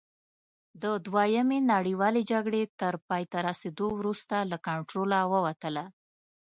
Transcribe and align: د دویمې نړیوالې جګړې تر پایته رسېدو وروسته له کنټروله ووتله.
د 0.81 0.83
دویمې 1.05 1.59
نړیوالې 1.73 2.21
جګړې 2.31 2.61
تر 2.79 2.93
پایته 3.07 3.37
رسېدو 3.47 3.87
وروسته 3.97 4.35
له 4.51 4.57
کنټروله 4.67 5.17
ووتله. 5.31 5.83